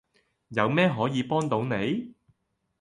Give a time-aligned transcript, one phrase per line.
[0.47, 2.15] 有咩可以幫到你?